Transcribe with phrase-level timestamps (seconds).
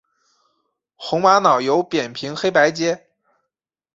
[0.95, 3.05] 红玛瑙有扁平黑白阶。